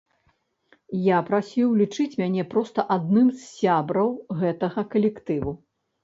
Я 1.07 1.17
прасіў 1.25 1.67
лічыць 1.81 2.15
мяне 2.21 2.45
проста 2.53 2.85
адным 2.95 3.27
з 3.33 3.39
сябраў 3.59 4.09
гэтага 4.39 4.79
калектыву. 4.95 5.53